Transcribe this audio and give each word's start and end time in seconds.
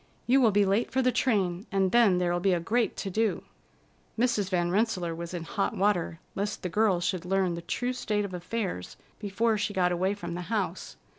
You 0.25 0.41
will 0.41 0.49
be 0.49 0.65
late 0.65 0.89
for 0.89 1.03
the 1.03 1.11
train, 1.11 1.67
and 1.71 1.91
then 1.91 2.17
there'll 2.17 2.39
be 2.39 2.53
a 2.53 2.59
great 2.59 2.97
to 2.97 3.11
do." 3.11 3.43
Mrs. 4.17 4.49
Van 4.49 4.71
Rensselaer 4.71 5.13
was 5.13 5.31
in 5.31 5.43
hot 5.43 5.77
water 5.77 6.19
lest 6.33 6.63
the 6.63 6.69
girl 6.69 6.99
should 7.01 7.23
learn 7.23 7.53
the 7.53 7.61
true 7.61 7.93
state 7.93 8.25
of 8.25 8.33
affairs 8.33 8.97
before 9.19 9.59
she 9.59 9.75
got 9.75 9.91
away 9.91 10.15
from 10.15 10.33
the 10.33 10.41
house. 10.49 10.97